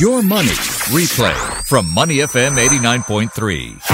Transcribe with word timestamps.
Your 0.00 0.22
Money 0.24 0.48
Replay 0.90 1.64
from 1.68 1.88
Money 1.94 2.16
FM 2.16 2.58
89.3. 2.58 3.93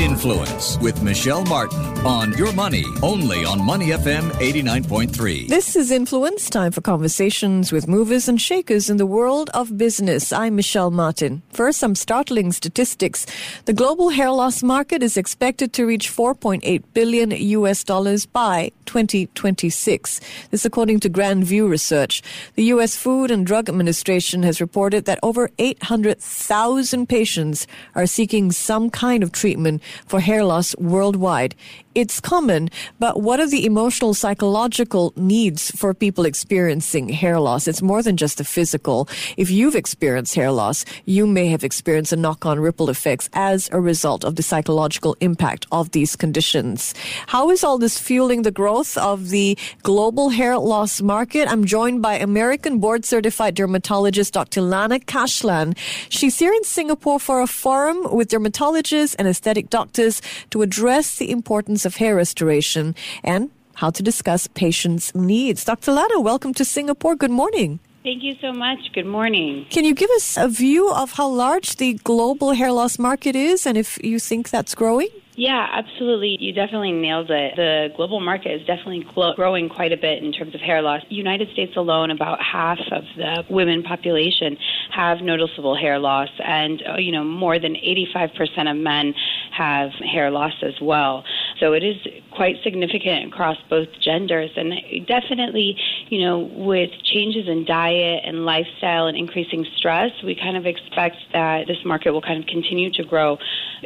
Influence 0.00 0.78
with 0.78 1.02
Michelle 1.02 1.44
Martin 1.44 1.84
on 2.06 2.32
Your 2.38 2.54
Money, 2.54 2.86
only 3.02 3.44
on 3.44 3.62
Money 3.62 3.88
FM 3.88 4.30
89.3. 4.30 5.46
This 5.46 5.76
is 5.76 5.90
Influence, 5.90 6.48
time 6.48 6.72
for 6.72 6.80
conversations 6.80 7.70
with 7.70 7.86
movers 7.86 8.26
and 8.26 8.40
shakers 8.40 8.88
in 8.88 8.96
the 8.96 9.04
world 9.04 9.50
of 9.52 9.76
business. 9.76 10.32
I'm 10.32 10.56
Michelle 10.56 10.90
Martin. 10.90 11.42
First, 11.52 11.80
some 11.80 11.94
startling 11.94 12.50
statistics. 12.52 13.26
The 13.66 13.74
global 13.74 14.08
hair 14.08 14.30
loss 14.30 14.62
market 14.62 15.02
is 15.02 15.18
expected 15.18 15.74
to 15.74 15.84
reach 15.84 16.10
4.8 16.10 16.82
billion 16.94 17.32
US 17.32 17.84
dollars 17.84 18.24
by 18.24 18.72
2026. 18.86 20.20
This 20.50 20.64
according 20.64 21.00
to 21.00 21.10
Grand 21.10 21.44
View 21.44 21.68
Research. 21.68 22.22
The 22.54 22.64
US 22.74 22.96
Food 22.96 23.30
and 23.30 23.46
Drug 23.46 23.68
Administration 23.68 24.44
has 24.44 24.62
reported 24.62 25.04
that 25.04 25.18
over 25.22 25.50
800,000 25.58 27.06
patients 27.06 27.66
are 27.94 28.06
seeking 28.06 28.50
some 28.50 28.88
kind 28.88 29.22
of 29.22 29.30
treatment 29.30 29.82
for 30.06 30.20
hair 30.20 30.44
loss 30.44 30.76
worldwide 30.76 31.54
it's 31.94 32.20
common, 32.20 32.70
but 33.00 33.20
what 33.20 33.40
are 33.40 33.48
the 33.48 33.66
emotional, 33.66 34.14
psychological 34.14 35.12
needs 35.16 35.72
for 35.72 35.92
people 35.92 36.24
experiencing 36.24 37.08
hair 37.08 37.40
loss? 37.40 37.66
It's 37.66 37.82
more 37.82 38.00
than 38.00 38.16
just 38.16 38.38
the 38.38 38.44
physical. 38.44 39.08
If 39.36 39.50
you've 39.50 39.74
experienced 39.74 40.36
hair 40.36 40.52
loss, 40.52 40.84
you 41.04 41.26
may 41.26 41.48
have 41.48 41.64
experienced 41.64 42.12
a 42.12 42.16
knock 42.16 42.46
on 42.46 42.60
ripple 42.60 42.90
effects 42.90 43.28
as 43.32 43.68
a 43.72 43.80
result 43.80 44.24
of 44.24 44.36
the 44.36 44.42
psychological 44.42 45.16
impact 45.20 45.66
of 45.72 45.90
these 45.90 46.14
conditions. 46.14 46.94
How 47.26 47.50
is 47.50 47.64
all 47.64 47.76
this 47.76 47.98
fueling 47.98 48.42
the 48.42 48.52
growth 48.52 48.96
of 48.96 49.30
the 49.30 49.58
global 49.82 50.28
hair 50.28 50.58
loss 50.58 51.02
market? 51.02 51.50
I'm 51.50 51.64
joined 51.64 52.02
by 52.02 52.14
American 52.18 52.78
board 52.78 53.04
certified 53.04 53.56
dermatologist 53.56 54.32
Dr. 54.32 54.60
Lana 54.60 55.00
Kashlan. 55.00 55.76
She's 56.08 56.38
here 56.38 56.52
in 56.52 56.62
Singapore 56.62 57.18
for 57.18 57.40
a 57.40 57.48
forum 57.48 58.14
with 58.14 58.30
dermatologists 58.30 59.16
and 59.18 59.26
aesthetic 59.26 59.69
doctors 59.70 60.20
to 60.50 60.62
address 60.62 61.16
the 61.16 61.30
importance 61.30 61.84
of 61.84 61.96
hair 61.96 62.16
restoration 62.16 62.94
and 63.24 63.50
how 63.74 63.90
to 63.90 64.02
discuss 64.02 64.46
patients' 64.46 65.14
needs. 65.14 65.64
Dr. 65.64 65.92
Lana, 65.92 66.20
welcome 66.20 66.52
to 66.54 66.64
Singapore. 66.64 67.16
Good 67.16 67.30
morning. 67.30 67.80
Thank 68.02 68.22
you 68.22 68.34
so 68.40 68.52
much. 68.52 68.78
Good 68.94 69.06
morning. 69.06 69.66
Can 69.68 69.84
you 69.84 69.94
give 69.94 70.10
us 70.10 70.36
a 70.38 70.48
view 70.48 70.90
of 70.90 71.12
how 71.12 71.28
large 71.28 71.76
the 71.76 71.94
global 72.02 72.52
hair 72.52 72.72
loss 72.72 72.98
market 72.98 73.36
is 73.36 73.66
and 73.66 73.76
if 73.76 74.02
you 74.02 74.18
think 74.18 74.48
that's 74.48 74.74
growing? 74.74 75.08
Yeah, 75.40 75.66
absolutely. 75.72 76.36
You 76.38 76.52
definitely 76.52 76.92
nailed 76.92 77.30
it. 77.30 77.56
The 77.56 77.88
global 77.96 78.20
market 78.20 78.52
is 78.60 78.66
definitely 78.66 79.06
growing 79.36 79.70
quite 79.70 79.90
a 79.90 79.96
bit 79.96 80.22
in 80.22 80.32
terms 80.32 80.54
of 80.54 80.60
hair 80.60 80.82
loss. 80.82 81.00
United 81.08 81.48
States 81.52 81.76
alone, 81.76 82.10
about 82.10 82.42
half 82.42 82.78
of 82.92 83.04
the 83.16 83.44
women 83.48 83.82
population 83.82 84.58
have 84.90 85.22
noticeable 85.22 85.74
hair 85.74 85.98
loss, 85.98 86.28
and 86.44 86.82
uh, 86.86 86.98
you 86.98 87.10
know 87.10 87.24
more 87.24 87.58
than 87.58 87.74
85% 87.74 88.70
of 88.70 88.76
men 88.76 89.14
have 89.60 89.90
hair 90.12 90.30
loss 90.30 90.54
as 90.62 90.80
well. 90.80 91.22
So 91.60 91.74
it 91.74 91.84
is 91.84 91.96
quite 92.32 92.56
significant 92.64 93.26
across 93.30 93.58
both 93.68 93.88
genders, 94.00 94.50
and 94.56 94.72
definitely, 95.06 95.76
you 96.10 96.18
know, 96.18 96.40
with 96.40 96.90
changes 97.04 97.46
in 97.46 97.64
diet 97.64 98.22
and 98.24 98.44
lifestyle 98.44 99.06
and 99.06 99.16
increasing 99.16 99.64
stress, 99.76 100.10
we 100.24 100.34
kind 100.34 100.56
of 100.56 100.66
expect 100.66 101.16
that 101.32 101.68
this 101.68 101.84
market 101.84 102.10
will 102.10 102.20
kind 102.20 102.42
of 102.42 102.48
continue 102.48 102.90
to 102.90 103.04
grow 103.04 103.38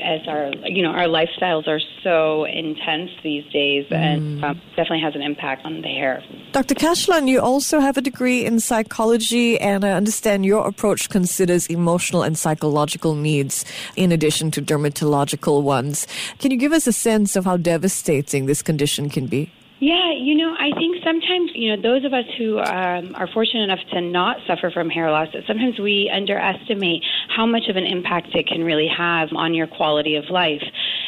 as 0.02 0.26
our, 0.26 0.50
you 0.64 0.82
know, 0.82 0.88
our 0.88 1.06
lifestyles 1.06 1.68
are 1.68 1.80
so 2.02 2.44
intense 2.44 3.10
these 3.22 3.44
days, 3.52 3.84
mm. 3.90 3.96
and 3.96 4.42
um, 4.42 4.60
definitely 4.70 5.02
has 5.02 5.14
an 5.14 5.20
impact 5.20 5.66
on 5.66 5.82
the 5.82 5.88
hair. 5.88 6.24
Dr. 6.52 6.74
Kashlan, 6.74 7.28
you 7.28 7.40
also 7.40 7.78
have 7.78 7.98
a 7.98 8.00
degree 8.00 8.46
in 8.46 8.58
psychology, 8.58 9.60
and 9.60 9.84
I 9.84 9.90
understand 9.90 10.46
your 10.46 10.66
approach 10.66 11.10
considers 11.10 11.66
emotional 11.66 12.22
and 12.22 12.38
psychological 12.38 13.14
needs 13.14 13.66
in 13.96 14.10
addition 14.12 14.50
to 14.52 14.62
dermatological 14.62 15.62
ones. 15.62 16.06
Can 16.38 16.50
you 16.50 16.56
give 16.56 16.72
us 16.72 16.86
a 16.86 16.92
sense 16.92 17.36
of 17.36 17.44
how 17.44 17.58
devastating 17.58 18.46
this 18.46 18.62
condition 18.62 19.10
can 19.10 19.26
be? 19.26 19.52
Yeah, 19.84 20.12
you 20.16 20.34
know, 20.34 20.54
I 20.58 20.70
think 20.78 21.04
sometimes, 21.04 21.50
you 21.52 21.76
know, 21.76 21.82
those 21.82 22.06
of 22.06 22.14
us 22.14 22.24
who 22.38 22.58
um, 22.58 23.14
are 23.14 23.28
fortunate 23.34 23.64
enough 23.64 23.84
to 23.92 24.00
not 24.00 24.38
suffer 24.46 24.70
from 24.70 24.88
hair 24.88 25.10
loss, 25.10 25.28
sometimes 25.46 25.78
we 25.78 26.10
underestimate 26.10 27.02
how 27.28 27.44
much 27.44 27.64
of 27.68 27.76
an 27.76 27.84
impact 27.84 28.28
it 28.32 28.46
can 28.46 28.64
really 28.64 28.88
have 28.88 29.28
on 29.36 29.52
your 29.52 29.66
quality 29.66 30.16
of 30.16 30.24
life 30.30 30.62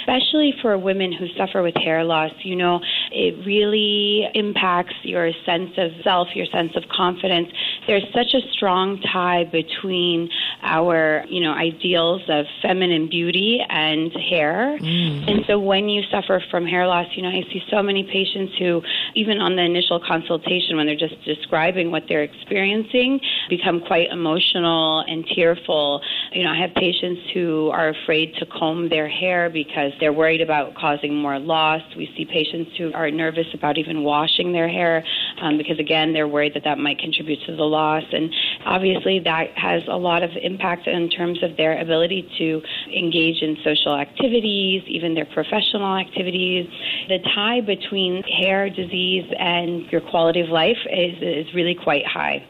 especially 0.06 0.54
for 0.62 0.78
women 0.78 1.12
who 1.12 1.26
suffer 1.36 1.62
with 1.62 1.75
hair 1.75 2.04
loss, 2.04 2.31
you 2.42 2.56
know, 2.56 2.81
it 3.10 3.44
really 3.44 4.26
impacts 4.34 4.94
your 5.03 5.31
sense 5.44 5.70
of 5.76 5.91
self, 6.04 6.28
your 6.34 6.47
sense 6.47 6.72
of 6.76 6.84
confidence. 6.88 7.48
There's 7.86 8.04
such 8.15 8.34
a 8.34 8.41
strong 8.53 9.00
tie 9.12 9.44
between 9.44 10.31
our, 10.66 11.25
you 11.28 11.41
know, 11.41 11.53
ideals 11.53 12.22
of 12.28 12.44
feminine 12.60 13.09
beauty 13.09 13.60
and 13.69 14.12
hair. 14.12 14.77
Mm. 14.81 15.31
And 15.31 15.44
so 15.47 15.59
when 15.59 15.88
you 15.88 16.03
suffer 16.10 16.43
from 16.50 16.66
hair 16.66 16.87
loss, 16.87 17.06
you 17.15 17.22
know, 17.22 17.28
I 17.28 17.43
see 17.53 17.62
so 17.71 17.82
many 17.82 18.03
patients 18.03 18.53
who, 18.59 18.82
even 19.15 19.38
on 19.38 19.54
the 19.54 19.62
initial 19.62 20.00
consultation, 20.00 20.77
when 20.77 20.87
they're 20.87 20.97
just 20.97 21.22
describing 21.25 21.91
what 21.91 22.03
they're 22.09 22.25
experiencing, 22.25 23.21
become 23.49 23.81
quite 23.81 24.10
emotional 24.10 25.04
and 25.06 25.25
tearful. 25.34 26.03
You 26.32 26.44
know, 26.44 26.50
I 26.50 26.60
have 26.60 26.75
patients 26.75 27.22
who 27.33 27.71
are 27.72 27.88
afraid 27.91 28.34
to 28.41 28.47
comb 28.47 28.88
their 28.88 29.09
hair 29.09 29.48
because 29.48 29.93
they're 30.00 30.12
worried 30.12 30.41
about 30.41 30.75
causing 30.75 31.15
more 31.15 31.38
loss. 31.38 31.83
We 31.97 32.12
see 32.16 32.25
patients 32.25 32.72
who 32.77 32.93
are 32.93 33.10
nervous 33.10 33.47
about 33.54 33.78
even 33.78 34.03
washing 34.03 34.53
their 34.53 34.69
hair 34.69 35.04
um, 35.41 35.58
because, 35.58 35.78
again, 35.78 36.12
they're 36.12 36.28
worried 36.28 36.54
that 36.54 36.64
that 36.64 36.78
might 36.78 36.98
contribute 36.98 37.41
to 37.47 37.56
the 37.56 37.64
loss. 37.64 38.04
And 38.12 38.32
obviously, 38.64 39.20
that 39.20 39.56
has 39.56 39.82
a 39.88 39.97
lot 39.97 40.22
of 40.22 40.30
impact 40.41 40.86
in 40.86 41.08
terms 41.10 41.42
of 41.42 41.56
their 41.56 41.80
ability 41.80 42.28
to 42.38 42.62
engage 42.94 43.42
in 43.42 43.56
social 43.64 43.94
activities, 43.94 44.82
even 44.86 45.14
their 45.14 45.26
professional 45.26 45.97
activities. 45.97 46.69
The 47.08 47.19
tie 47.34 47.60
between 47.60 48.22
hair 48.22 48.70
disease 48.70 49.24
and 49.38 49.91
your 49.91 50.00
quality 50.00 50.41
of 50.41 50.48
life 50.48 50.78
is, 50.91 51.16
is 51.20 51.54
really 51.54 51.74
quite 51.74 52.06
high. 52.06 52.44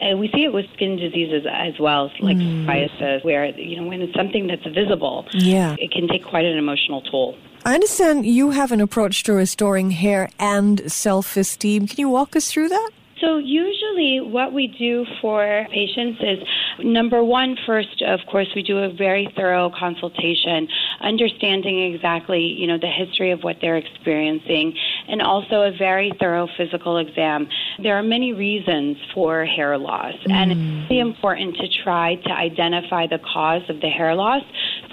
And 0.00 0.18
we 0.18 0.28
see 0.34 0.44
it 0.44 0.52
with 0.52 0.66
skin 0.74 0.96
diseases 0.96 1.46
as 1.50 1.74
well, 1.78 2.10
like 2.20 2.36
mm. 2.36 2.66
psoriasis, 2.66 3.24
where 3.24 3.46
you 3.46 3.80
know 3.80 3.86
when 3.86 4.00
it's 4.00 4.14
something 4.14 4.46
that's 4.46 4.64
visible, 4.74 5.26
yeah, 5.32 5.76
it 5.78 5.90
can 5.90 6.08
take 6.08 6.24
quite 6.24 6.44
an 6.44 6.56
emotional 6.56 7.02
toll. 7.02 7.36
I 7.66 7.72
understand 7.72 8.26
you 8.26 8.50
have 8.50 8.72
an 8.72 8.80
approach 8.82 9.22
to 9.22 9.32
restoring 9.32 9.90
hair 9.90 10.28
and 10.38 10.92
self-esteem. 10.92 11.86
Can 11.88 11.96
you 11.98 12.10
walk 12.10 12.36
us 12.36 12.52
through 12.52 12.68
that? 12.68 12.90
So, 13.20 13.38
usually, 13.38 14.20
what 14.20 14.52
we 14.52 14.66
do 14.66 15.06
for 15.22 15.66
patients 15.72 16.20
is 16.20 16.38
number 16.84 17.24
one, 17.24 17.56
first, 17.64 18.02
of 18.02 18.20
course, 18.30 18.48
we 18.54 18.62
do 18.62 18.78
a 18.78 18.92
very 18.92 19.32
thorough 19.34 19.70
consultation, 19.70 20.68
understanding 21.00 21.94
exactly, 21.94 22.40
you 22.40 22.66
know, 22.66 22.76
the 22.76 22.90
history 22.90 23.30
of 23.30 23.42
what 23.42 23.56
they're 23.62 23.78
experiencing, 23.78 24.76
and 25.08 25.22
also 25.22 25.62
a 25.62 25.72
very 25.78 26.12
thorough 26.20 26.48
physical 26.58 26.98
exam. 26.98 27.48
There 27.82 27.96
are 27.96 28.02
many 28.02 28.34
reasons 28.34 28.98
for 29.14 29.46
hair 29.46 29.78
loss, 29.78 30.14
mm. 30.28 30.32
and 30.32 30.52
it's 30.52 30.90
really 30.90 31.00
important 31.00 31.56
to 31.56 31.68
try 31.82 32.16
to 32.16 32.30
identify 32.30 33.06
the 33.06 33.20
cause 33.32 33.62
of 33.70 33.80
the 33.80 33.88
hair 33.88 34.14
loss 34.14 34.42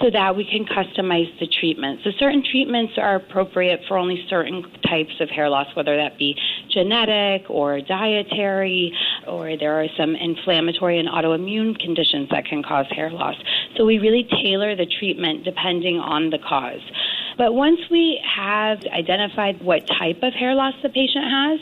so 0.01 0.09
that 0.09 0.35
we 0.35 0.43
can 0.43 0.65
customize 0.65 1.27
the 1.39 1.47
treatment. 1.47 1.99
So, 2.03 2.11
certain 2.17 2.43
treatments 2.49 2.93
are 2.97 3.15
appropriate 3.15 3.81
for 3.87 3.97
only 3.97 4.25
certain 4.29 4.63
types 4.89 5.13
of 5.19 5.29
hair 5.29 5.49
loss, 5.49 5.67
whether 5.75 5.95
that 5.97 6.17
be 6.17 6.35
genetic 6.69 7.49
or 7.49 7.81
dietary, 7.81 8.93
or 9.27 9.57
there 9.57 9.79
are 9.81 9.87
some 9.97 10.15
inflammatory 10.15 10.99
and 10.99 11.07
autoimmune 11.07 11.79
conditions 11.79 12.29
that 12.31 12.45
can 12.45 12.63
cause 12.63 12.87
hair 12.89 13.11
loss. 13.11 13.35
So, 13.77 13.85
we 13.85 13.99
really 13.99 14.27
tailor 14.43 14.75
the 14.75 14.87
treatment 14.99 15.43
depending 15.43 15.97
on 15.97 16.29
the 16.29 16.39
cause. 16.39 16.81
But 17.37 17.53
once 17.53 17.79
we 17.89 18.21
have 18.23 18.83
identified 18.85 19.61
what 19.61 19.87
type 19.87 20.21
of 20.23 20.33
hair 20.33 20.53
loss 20.53 20.73
the 20.83 20.89
patient 20.89 21.25
has, 21.25 21.59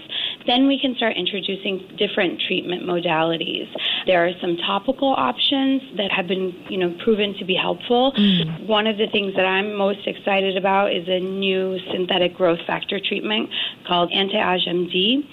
then 0.47 0.67
we 0.67 0.79
can 0.79 0.95
start 0.95 1.16
introducing 1.17 1.95
different 1.97 2.41
treatment 2.47 2.83
modalities. 2.83 3.67
There 4.05 4.25
are 4.25 4.31
some 4.41 4.57
topical 4.57 5.09
options 5.09 5.81
that 5.97 6.11
have 6.11 6.27
been, 6.27 6.55
you 6.69 6.78
know, 6.78 6.96
proven 7.03 7.35
to 7.40 7.46
be 7.46 7.55
helpful. 7.55 8.14
Mm. 8.17 8.67
One 8.67 8.87
of 8.87 8.97
the 8.97 9.08
things 9.11 9.35
that 9.35 9.46
I'm 9.46 9.75
most 9.75 10.08
excited 10.08 10.58
about 10.58 10.93
is 10.93 11.08
a 11.08 11.19
new 11.19 11.78
synthetic 11.91 12.35
growth 12.35 12.59
factor 12.66 12.99
treatment 12.99 13.49
called 13.87 14.11
AnteAGE 14.11 14.67
MD. 14.67 15.23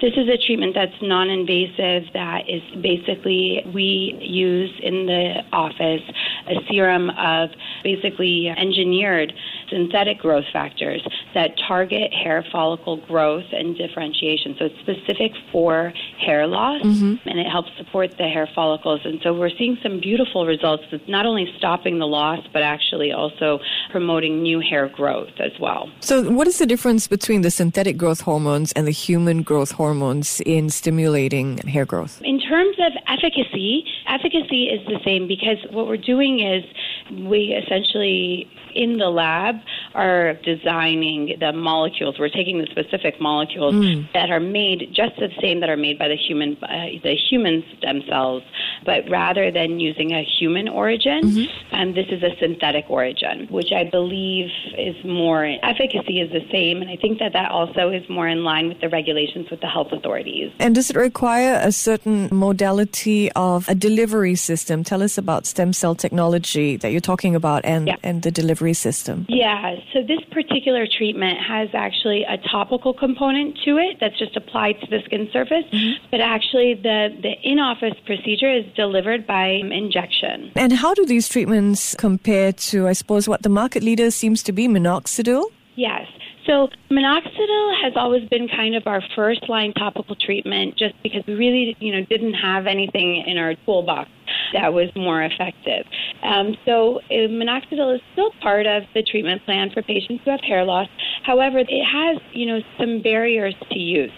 This 0.00 0.12
is 0.16 0.28
a 0.28 0.36
treatment 0.36 0.74
that's 0.74 0.94
non 1.00 1.30
invasive, 1.30 2.12
that 2.14 2.48
is 2.48 2.62
basically 2.82 3.62
we 3.72 4.18
use 4.20 4.70
in 4.82 5.06
the 5.06 5.42
office 5.52 6.02
a 6.48 6.54
serum 6.68 7.10
of 7.10 7.50
basically 7.82 8.48
engineered 8.48 9.32
synthetic 9.70 10.18
growth 10.18 10.44
factors 10.52 11.06
that 11.34 11.56
target 11.68 12.12
hair 12.12 12.44
follicle 12.50 12.98
growth 13.06 13.44
and 13.52 13.76
differentiation. 13.76 14.56
So 14.58 14.66
it's 14.66 14.78
specific 14.80 15.32
for 15.52 15.92
hair 16.24 16.46
loss 16.46 16.82
mm-hmm. 16.82 17.28
and 17.28 17.38
it 17.38 17.46
helps 17.46 17.70
support 17.76 18.16
the 18.18 18.28
hair 18.28 18.48
follicles. 18.54 19.00
And 19.04 19.20
so 19.22 19.32
we're 19.32 19.50
seeing 19.50 19.76
some 19.82 20.00
beautiful 20.00 20.46
results 20.46 20.84
that's 20.90 21.08
not 21.08 21.26
only 21.26 21.46
stopping 21.58 21.98
the 21.98 22.06
loss, 22.06 22.40
but 22.52 22.62
actually 22.62 23.12
also 23.12 23.60
promoting 23.90 24.42
new 24.42 24.60
hair 24.60 24.88
growth 24.88 25.30
as 25.38 25.52
well. 25.60 25.90
So, 26.00 26.30
what 26.30 26.46
is 26.46 26.58
the 26.58 26.66
difference 26.66 27.06
between 27.06 27.42
the 27.42 27.50
synthetic 27.50 27.96
growth 27.96 28.22
hormones 28.22 28.72
and 28.72 28.86
the 28.86 28.92
human 28.92 29.42
growth 29.42 29.72
hormones 29.72 30.40
in 30.46 30.70
stimulating 30.70 31.58
hair 31.58 31.84
growth? 31.84 32.20
In 32.22 32.40
terms 32.40 32.76
of 32.78 32.92
efficacy, 33.08 33.84
efficacy 34.08 34.64
is 34.64 34.84
the 34.86 35.00
same 35.04 35.26
because 35.28 35.58
what 35.70 35.86
we're 35.86 35.96
doing 35.96 36.40
is 36.40 36.64
we 37.10 37.56
essentially 37.62 38.48
in 38.74 38.98
the 38.98 39.08
lab 39.08 39.56
are 39.94 40.34
designing 40.44 41.36
the 41.38 41.52
molecules. 41.52 42.16
We're 42.18 42.28
taking 42.28 42.58
the 42.58 42.66
specific 42.66 43.20
molecules 43.20 43.74
mm. 43.74 44.12
that 44.12 44.30
are 44.30 44.40
made 44.40 44.88
just 44.92 45.16
the 45.16 45.28
same 45.40 45.60
that 45.60 45.70
are 45.70 45.76
made 45.76 45.98
by 45.98 46.08
the 46.08 46.16
human 46.16 46.56
uh, 46.62 46.98
the 47.02 47.16
human 47.30 47.64
stem 47.78 48.02
cells, 48.08 48.42
but 48.84 49.08
rather 49.10 49.50
than 49.50 49.80
using 49.80 50.12
a 50.12 50.24
human 50.38 50.68
origin, 50.68 51.22
mm-hmm. 51.22 51.74
um, 51.74 51.94
this 51.94 52.06
is 52.10 52.22
a 52.22 52.36
synthetic 52.38 52.86
origin, 52.88 53.46
which 53.50 53.72
I 53.72 53.84
believe 53.84 54.50
is 54.76 54.96
more 55.04 55.44
efficacy 55.62 56.20
is 56.20 56.30
the 56.30 56.46
same, 56.50 56.82
and 56.82 56.90
I 56.90 56.96
think 56.96 57.18
that 57.18 57.32
that 57.32 57.50
also 57.50 57.90
is 57.90 58.08
more 58.08 58.28
in 58.28 58.44
line 58.44 58.68
with 58.68 58.80
the 58.80 58.88
regulations 58.88 59.50
with 59.50 59.60
the 59.60 59.68
health 59.68 59.92
authorities. 59.92 60.52
And 60.58 60.74
does 60.74 60.90
it 60.90 60.96
require 60.96 61.58
a 61.62 61.72
certain 61.72 62.28
modality 62.32 63.30
of 63.32 63.68
a 63.68 63.74
delivery 63.74 64.34
system? 64.34 64.84
Tell 64.84 65.02
us 65.02 65.18
about 65.18 65.46
stem 65.46 65.72
cell 65.72 65.94
technology 65.94 66.76
that 66.76 66.90
you're 66.92 67.00
talking 67.00 67.34
about 67.34 67.64
and 67.64 67.88
yeah. 67.88 67.96
and 68.02 68.22
the 68.22 68.30
delivery 68.30 68.74
system? 68.74 69.26
Yeah, 69.28 69.76
so 69.92 70.02
this 70.02 70.20
particular 70.30 70.86
treatment 70.86 71.38
has 71.40 71.68
actually 71.74 72.24
a 72.24 72.38
topical 72.38 72.92
component 72.94 73.58
to 73.64 73.78
it 73.78 73.98
that's 74.00 74.18
just 74.18 74.36
applied 74.36 74.80
to 74.80 74.86
the 74.86 75.00
skin 75.04 75.28
surface, 75.32 75.64
mm-hmm. 75.72 76.04
but 76.10 76.20
actually 76.20 76.74
the, 76.74 77.16
the 77.22 77.32
in 77.42 77.58
office 77.58 77.94
procedure 78.04 78.52
is 78.52 78.63
delivered 78.74 79.26
by 79.26 79.46
injection. 79.46 80.52
And 80.56 80.72
how 80.72 80.94
do 80.94 81.06
these 81.06 81.28
treatments 81.28 81.94
compare 81.96 82.52
to, 82.52 82.88
I 82.88 82.92
suppose, 82.92 83.28
what 83.28 83.42
the 83.42 83.48
market 83.48 83.82
leader 83.82 84.10
seems 84.10 84.42
to 84.44 84.52
be, 84.52 84.68
minoxidil? 84.68 85.44
Yes. 85.76 86.06
So 86.46 86.68
minoxidil 86.90 87.82
has 87.82 87.94
always 87.96 88.28
been 88.28 88.48
kind 88.48 88.74
of 88.74 88.86
our 88.86 89.02
first 89.16 89.48
line 89.48 89.72
topical 89.72 90.14
treatment 90.14 90.76
just 90.76 90.94
because 91.02 91.22
we 91.26 91.34
really, 91.34 91.76
you 91.80 91.92
know, 91.92 92.04
didn't 92.04 92.34
have 92.34 92.66
anything 92.66 93.24
in 93.26 93.38
our 93.38 93.54
toolbox 93.64 94.10
that 94.52 94.72
was 94.72 94.88
more 94.94 95.22
effective. 95.22 95.86
Um, 96.22 96.56
so 96.64 97.00
uh, 97.10 97.28
minoxidil 97.28 97.94
is 97.94 98.00
still 98.12 98.30
part 98.40 98.66
of 98.66 98.84
the 98.94 99.02
treatment 99.02 99.44
plan 99.44 99.70
for 99.70 99.82
patients 99.82 100.22
who 100.24 100.30
have 100.30 100.40
hair 100.40 100.64
loss. 100.64 100.88
However, 101.24 101.58
it 101.58 101.84
has, 101.84 102.20
you 102.32 102.46
know, 102.46 102.60
some 102.78 103.02
barriers 103.02 103.54
to 103.70 103.78
use. 103.78 104.12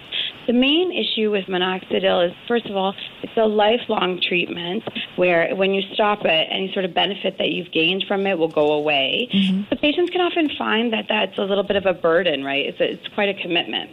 The 0.47 0.53
main 0.53 0.93
issue 0.93 1.31
with 1.31 1.47
minoxidil 1.47 2.29
is, 2.29 2.35
first 2.47 2.67
of 2.67 2.77
all, 2.77 2.95
it's 3.23 3.37
a 3.37 3.47
lifelong 3.47 4.21
treatment 4.21 4.85
where 5.17 5.55
when 5.57 5.75
you 5.75 5.83
stop 5.93 6.25
it, 6.25 6.49
any 6.51 6.73
sort 6.73 6.85
of 6.85 6.95
benefit 6.95 7.39
that 7.39 7.51
you've 7.51 7.73
gained 7.73 8.05
from 8.07 8.27
it 8.27 8.39
will 8.39 8.49
go 8.49 8.73
away. 8.73 9.29
Mm-hmm. 9.33 9.63
The 9.71 9.77
patients 9.77 10.11
can 10.11 10.21
often 10.21 10.51
find 10.57 10.93
that 10.93 11.07
that's 11.09 11.37
a 11.39 11.43
little 11.43 11.65
bit 11.65 11.77
of 11.77 11.87
a 11.87 11.95
burden, 11.95 12.45
right? 12.45 12.67
It's, 12.67 12.81
a, 12.81 12.93
it's 12.93 13.09
quite 13.15 13.29
a 13.29 13.43
commitment. 13.43 13.91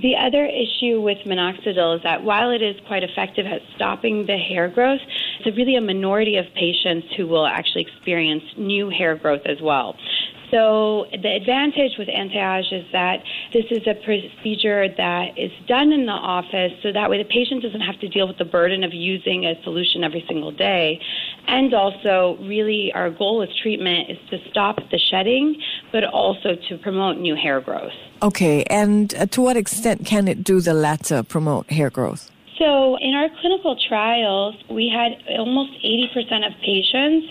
The 0.00 0.14
other 0.16 0.44
issue 0.44 1.00
with 1.00 1.18
minoxidil 1.26 1.96
is 1.96 2.02
that 2.02 2.22
while 2.22 2.50
it 2.50 2.62
is 2.62 2.76
quite 2.86 3.02
effective 3.02 3.46
at 3.46 3.62
stopping 3.74 4.26
the 4.26 4.36
hair 4.36 4.68
growth, 4.68 5.00
it's 5.40 5.56
really 5.56 5.76
a 5.76 5.80
minority 5.80 6.36
of 6.36 6.46
patients 6.54 7.08
who 7.16 7.26
will 7.26 7.46
actually 7.46 7.82
experience 7.82 8.44
new 8.56 8.90
hair 8.90 9.16
growth 9.16 9.42
as 9.46 9.60
well. 9.60 9.96
So 10.50 11.06
the 11.10 11.34
advantage 11.34 11.92
with 11.98 12.08
AnteAGE 12.08 12.72
is 12.72 12.84
that 12.92 13.22
this 13.52 13.64
is 13.70 13.82
a 13.86 13.94
procedure 13.94 14.88
that 14.96 15.36
is 15.36 15.50
done 15.66 15.92
in 15.92 16.06
the 16.06 16.12
office, 16.12 16.72
so 16.82 16.92
that 16.92 17.10
way 17.10 17.18
the 17.18 17.28
patient 17.28 17.62
doesn't 17.62 17.80
have 17.80 17.98
to 18.00 18.08
deal 18.08 18.28
with 18.28 18.38
the 18.38 18.44
burden 18.44 18.84
of 18.84 18.94
using 18.94 19.44
a 19.44 19.60
solution 19.64 20.04
every 20.04 20.24
single 20.28 20.52
day. 20.52 21.00
And 21.48 21.74
also, 21.74 22.38
really, 22.42 22.92
our 22.94 23.10
goal 23.10 23.38
with 23.38 23.50
treatment 23.62 24.10
is 24.10 24.18
to 24.30 24.38
stop 24.50 24.76
the 24.90 24.98
shedding, 25.10 25.60
but 25.92 26.04
also 26.04 26.56
to 26.68 26.78
promote 26.78 27.18
new 27.18 27.34
hair 27.34 27.60
growth. 27.60 27.92
Okay, 28.22 28.62
and 28.64 29.14
uh, 29.14 29.26
to 29.26 29.42
what 29.42 29.56
extent 29.56 30.06
can 30.06 30.28
it 30.28 30.44
do 30.44 30.60
the 30.60 30.74
latter, 30.74 31.22
promote 31.22 31.70
hair 31.70 31.90
growth? 31.90 32.30
So, 32.58 32.96
in 32.96 33.14
our 33.14 33.28
clinical 33.40 33.76
trials, 33.88 34.54
we 34.70 34.88
had 34.88 35.12
almost 35.38 35.72
80% 35.84 36.46
of 36.46 36.52
patients 36.64 37.26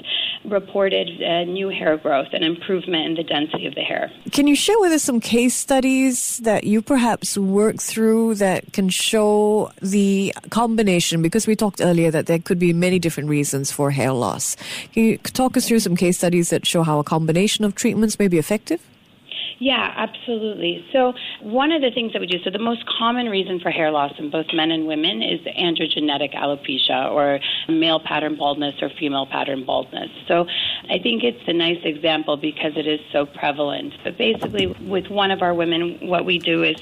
reported 0.50 1.22
uh, 1.22 1.44
new 1.44 1.70
hair 1.70 1.98
growth 1.98 2.28
and 2.34 2.44
improvement 2.44 3.06
in 3.06 3.14
the 3.16 3.24
density 3.24 3.66
of 3.66 3.76
the 3.76 3.82
hair. 3.82 4.12
Can 4.32 4.48
you 4.48 4.56
share 4.56 4.80
with 4.80 4.92
us 4.92 5.04
some 5.04 5.20
case 5.20 5.56
studies 5.56 6.38
that 6.40 6.64
you 6.64 6.82
perhaps 6.82 7.38
worked 7.38 7.82
through 7.82 8.36
that 8.36 8.74
can 8.74 8.90
show 8.90 9.72
the 9.82 10.34
combination? 10.50 11.22
Because 11.22 11.48
we 11.48 11.56
talked 11.56 11.82
earlier 11.82 12.12
that 12.12 12.26
there 12.28 12.40
could 12.40 12.60
be 12.60 12.74
many 12.74 13.00
different 13.00 13.30
reasons 13.30 13.72
for 13.72 13.92
hair 13.92 14.12
loss. 14.12 14.56
Can 14.94 15.04
you 15.04 15.18
talk 15.18 15.58
us 15.58 15.68
through 15.68 15.80
some 15.80 15.96
case 15.96 16.18
studies 16.18 16.50
that 16.50 16.66
show 16.66 16.84
how 16.84 17.00
a 17.00 17.04
combination 17.04 17.66
of 17.66 17.76
treatments 17.76 18.20
may 18.20 18.28
be 18.28 18.38
effective? 18.38 18.82
Yeah, 19.60 19.94
absolutely. 19.96 20.86
So, 20.92 21.14
one 21.42 21.72
of 21.72 21.82
the 21.82 21.90
things 21.92 22.12
that 22.14 22.20
we 22.20 22.28
do, 22.28 22.40
so 22.44 22.50
the 22.50 22.60
most 22.60 22.86
common 22.86 23.30
reason 23.30 23.60
for 23.60 23.72
hair 23.72 23.90
loss 23.90 24.12
in 24.20 24.30
both 24.30 24.48
men 24.54 24.72
and 24.72 24.86
women 24.86 25.22
is 25.22 25.40
androgenetic 25.42 26.34
alopecia 26.34 27.10
or 27.12 27.40
male 27.70 28.00
pattern 28.00 28.36
baldness 28.36 28.76
or 28.82 28.90
female 28.90 29.26
pattern 29.26 29.66
baldness. 29.66 30.10
So, 30.28 30.46
I 30.90 31.00
think 31.00 31.24
it's 31.24 31.42
a 31.48 31.54
nice 31.54 31.80
example 31.84 32.36
because 32.36 32.74
it 32.76 32.86
is 32.86 33.00
so 33.14 33.26
prevalent. 33.26 33.94
But 34.04 34.18
basically, 34.18 34.68
with 34.68 35.08
one 35.10 35.32
of 35.32 35.42
our 35.42 35.54
women, 35.54 36.00
what 36.02 36.26
we 36.26 36.38
do 36.38 36.64
is 36.64 36.76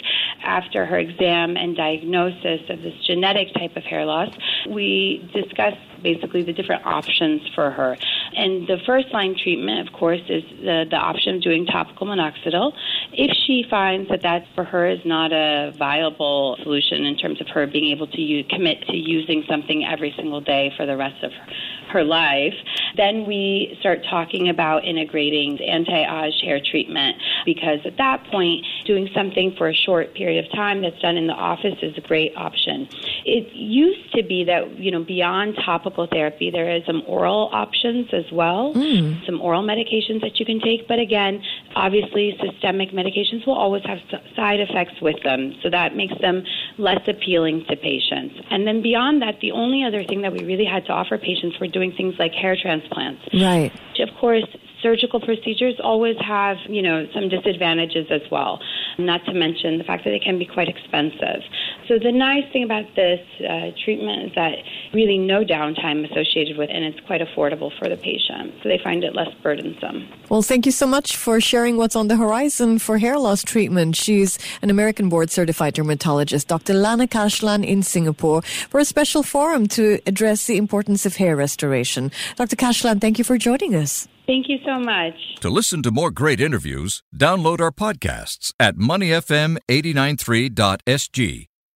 after 0.43 0.85
her 0.85 0.97
exam 0.97 1.55
and 1.55 1.75
diagnosis 1.75 2.61
of 2.69 2.81
this 2.81 2.95
genetic 3.05 3.53
type 3.53 3.77
of 3.77 3.83
hair 3.83 4.05
loss, 4.05 4.33
we 4.67 5.29
discuss 5.33 5.75
basically 6.01 6.43
the 6.43 6.53
different 6.53 6.85
options 6.85 7.41
for 7.55 7.71
her. 7.71 7.97
And 8.35 8.67
the 8.67 8.77
first 8.85 9.11
line 9.13 9.35
treatment, 9.41 9.87
of 9.87 9.93
course, 9.93 10.21
is 10.29 10.43
the, 10.61 10.85
the 10.89 10.95
option 10.95 11.35
of 11.35 11.41
doing 11.41 11.65
topical 11.65 12.07
minoxidil. 12.07 12.73
If 13.13 13.35
she 13.45 13.65
finds 13.69 14.09
that 14.09 14.21
that 14.23 14.45
for 14.55 14.63
her 14.63 14.87
is 14.87 14.99
not 15.05 15.31
a 15.31 15.73
viable 15.77 16.57
solution 16.63 17.05
in 17.05 17.17
terms 17.17 17.41
of 17.41 17.47
her 17.49 17.67
being 17.67 17.91
able 17.91 18.07
to 18.07 18.21
use, 18.21 18.45
commit 18.49 18.85
to 18.87 18.95
using 18.95 19.43
something 19.47 19.85
every 19.85 20.13
single 20.15 20.41
day 20.41 20.73
for 20.75 20.85
the 20.85 20.97
rest 20.97 21.23
of 21.23 21.31
her, 21.31 21.45
her 21.91 22.03
life, 22.03 22.53
then 22.95 23.25
we 23.25 23.77
start 23.79 23.99
talking 24.09 24.49
about 24.49 24.85
integrating 24.85 25.57
AnteAGE 25.57 26.43
hair 26.43 26.59
treatment 26.59 27.17
because 27.45 27.79
at 27.85 27.97
that 27.97 28.23
point, 28.25 28.65
doing 28.85 29.09
something 29.15 29.55
for 29.57 29.69
a 29.69 29.73
short 29.73 30.13
period 30.13 30.45
of 30.45 30.51
time 30.51 30.81
that's 30.81 30.99
done 30.99 31.17
in 31.17 31.27
the 31.27 31.33
office 31.33 31.75
is 31.81 31.97
a 31.97 32.01
great 32.01 32.35
option. 32.35 32.87
It 33.25 33.53
used 33.53 34.13
to 34.15 34.23
be 34.23 34.43
that, 34.45 34.77
you 34.77 34.91
know, 34.91 35.03
beyond 35.03 35.55
topical 35.63 36.07
therapy, 36.07 36.51
there 36.51 36.69
is 36.75 36.85
some 36.85 37.03
oral 37.07 37.49
options 37.51 38.09
as 38.13 38.31
well, 38.31 38.73
mm. 38.73 39.25
some 39.25 39.41
oral 39.41 39.63
medications 39.63 40.21
that 40.21 40.39
you 40.39 40.45
can 40.45 40.59
take. 40.59 40.87
But 40.87 40.99
again, 40.99 41.41
obviously, 41.75 42.37
systemic 42.41 42.91
medications 42.91 43.45
will 43.45 43.57
always 43.57 43.83
have 43.85 43.99
side 44.35 44.59
effects 44.59 45.01
with 45.01 45.21
them. 45.23 45.55
So 45.61 45.69
that 45.69 45.95
makes 45.95 46.13
them 46.21 46.43
less 46.77 47.01
appealing 47.07 47.65
to 47.69 47.75
patients. 47.75 48.35
And 48.49 48.67
then 48.67 48.81
beyond 48.81 49.21
that, 49.21 49.39
the 49.41 49.51
only 49.51 49.83
other 49.83 50.03
thing 50.03 50.21
that 50.21 50.31
we 50.31 50.43
really 50.43 50.65
had 50.65 50.85
to 50.85 50.91
offer 50.91 51.17
patients 51.17 51.59
were 51.59 51.67
doing 51.67 51.93
things 51.95 52.15
like 52.17 52.33
hair 52.33 52.57
transplants. 52.59 53.21
Right. 53.33 53.71
Which, 53.71 54.07
of 54.07 54.15
course, 54.19 54.45
surgical 54.81 55.19
procedures 55.19 55.75
always 55.81 56.17
have, 56.19 56.57
you 56.67 56.81
know, 56.81 57.07
some 57.13 57.29
disadvantages 57.29 58.07
as 58.11 58.21
well, 58.31 58.59
not 58.97 59.23
to 59.25 59.33
mention 59.33 59.77
the 59.77 59.83
fact 59.83 60.03
that 60.03 60.11
they 60.11 60.19
can 60.19 60.37
be 60.37 60.45
quite 60.45 60.67
expensive. 60.67 61.41
So 61.87 61.99
the 61.99 62.11
nice 62.11 62.43
thing 62.53 62.63
about 62.63 62.85
this 62.95 63.19
uh, 63.41 63.71
treatment 63.83 64.23
is 64.23 64.31
that 64.35 64.55
really 64.93 65.17
no 65.17 65.43
downtime 65.43 66.09
associated 66.09 66.57
with 66.57 66.69
it, 66.69 66.75
and 66.75 66.85
it's 66.85 66.99
quite 67.05 67.19
affordable 67.21 67.77
for 67.77 67.89
the 67.89 67.97
patient. 67.97 68.53
So 68.61 68.69
they 68.69 68.79
find 68.83 69.03
it 69.03 69.15
less 69.15 69.33
burdensome. 69.41 70.07
Well, 70.29 70.41
thank 70.41 70.65
you 70.65 70.71
so 70.71 70.87
much 70.87 71.17
for 71.17 71.41
sharing 71.41 71.75
what's 71.77 71.95
on 71.95 72.07
the 72.07 72.15
horizon 72.15 72.79
for 72.79 72.97
hair 72.97 73.19
loss 73.19 73.43
treatment. 73.43 73.95
She's 73.95 74.39
an 74.61 74.69
American 74.69 75.09
board 75.09 75.29
certified 75.29 75.73
dermatologist, 75.73 76.47
Dr. 76.47 76.73
Lana 76.73 77.07
Kashlan 77.07 77.65
in 77.65 77.83
Singapore, 77.83 78.41
for 78.41 78.79
a 78.79 78.85
special 78.85 79.23
forum 79.23 79.67
to 79.67 79.99
address 80.05 80.47
the 80.47 80.57
importance 80.57 81.05
of 81.05 81.17
hair 81.17 81.35
restoration. 81.35 82.11
Dr. 82.37 82.55
Kashlan, 82.55 83.01
thank 83.01 83.17
you 83.17 83.25
for 83.25 83.37
joining 83.37 83.75
us. 83.75 84.07
Thank 84.25 84.47
you 84.47 84.57
so 84.65 84.79
much. 84.79 85.15
To 85.41 85.49
listen 85.49 85.83
to 85.83 85.91
more 85.91 86.11
great 86.11 86.39
interviews, 86.39 87.03
download 87.13 87.59
our 87.59 87.71
podcasts 87.71 88.53
at 88.57 88.77
moneyfm893.sg 88.77 91.47